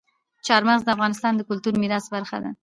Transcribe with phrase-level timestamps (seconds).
[0.47, 2.51] چار مغز د افغانستان د کلتوري میراث برخه ده.